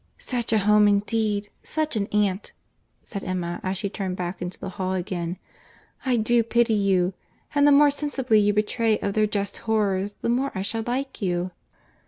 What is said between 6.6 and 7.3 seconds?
you.